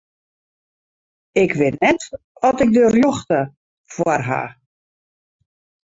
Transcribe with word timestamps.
Ik 1.43 1.51
wit 1.59 1.75
net 1.81 2.03
oft 2.45 2.61
ik 2.65 2.71
de 2.75 2.85
rjochte 2.95 3.39
foar 3.93 4.21
haw. 4.29 4.49